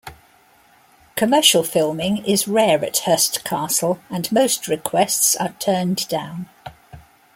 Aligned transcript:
Commercial 1.15 1.61
filming 1.61 2.25
is 2.25 2.47
rare 2.47 2.83
at 2.83 2.97
Hearst 2.97 3.43
Castle 3.43 3.99
and 4.09 4.31
most 4.31 4.67
requests 4.67 5.35
are 5.35 5.53
turned 5.59 6.07
down. 6.07 6.49